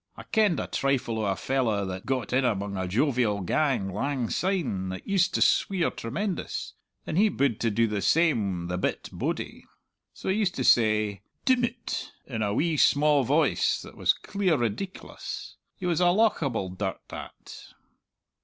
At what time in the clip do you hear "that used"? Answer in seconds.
4.89-5.35